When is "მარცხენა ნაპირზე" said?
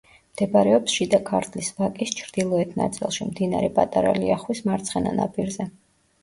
4.71-5.71